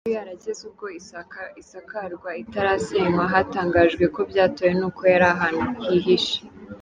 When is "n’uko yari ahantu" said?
4.79-5.63